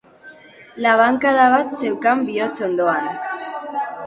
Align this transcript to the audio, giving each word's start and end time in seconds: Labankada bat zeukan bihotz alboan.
Labankada 0.85 1.45
bat 1.57 1.77
zeukan 1.83 2.25
bihotz 2.31 2.57
alboan. 2.71 3.13